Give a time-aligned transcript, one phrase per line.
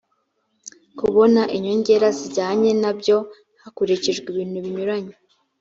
[0.99, 3.17] kubona inyongera zijyanye na byo
[3.61, 5.13] hakurikijwe ibintu binyuranye